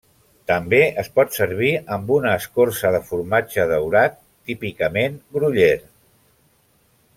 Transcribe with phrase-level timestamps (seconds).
[0.51, 4.19] També es pot servir amb una escorça de formatge daurat,
[4.51, 5.89] típicament Gruyère.